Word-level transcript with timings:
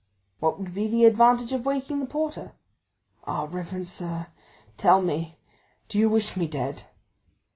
"What 0.39 0.57
would 0.57 0.73
be 0.73 0.87
the 0.87 1.05
advantage 1.05 1.51
of 1.51 1.63
waking 1.63 1.99
the 1.99 2.07
porter?" 2.07 2.53
"Ah, 3.27 3.43
reverend 3.47 3.87
sir, 3.87 4.29
tell 4.75 4.99
me, 4.99 5.37
do 5.89 5.99
you 5.99 6.09
wish 6.09 6.35
me 6.35 6.47
dead?" 6.47 6.85